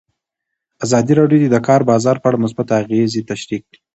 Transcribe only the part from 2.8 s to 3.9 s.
اغېزې تشریح کړي.